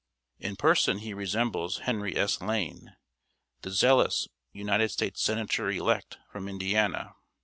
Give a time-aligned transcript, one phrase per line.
[0.39, 2.41] In person he resembles Henry S.
[2.41, 2.95] Lane,
[3.61, 7.13] the zealous United States Senator elect from Indiana.